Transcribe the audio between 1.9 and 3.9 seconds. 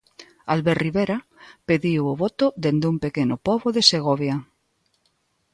o voto dende un pequeno pobo de